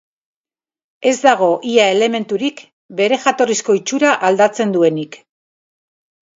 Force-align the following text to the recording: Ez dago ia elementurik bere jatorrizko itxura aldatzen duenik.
Ez 1.11 1.21
dago 1.25 1.49
ia 1.73 1.85
elementurik 1.97 2.65
bere 3.03 3.21
jatorrizko 3.27 3.79
itxura 3.83 4.17
aldatzen 4.33 4.77
duenik. 4.81 5.23